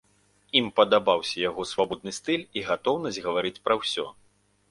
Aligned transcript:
Ім 0.59 0.69
падабаўся 0.79 1.37
яго 1.49 1.65
свабодны 1.73 2.11
стыль 2.19 2.47
і 2.61 2.65
гатоўнасць 2.69 3.23
гаварыць 3.29 3.55
пра 3.67 3.73
ўсё. 3.83 4.05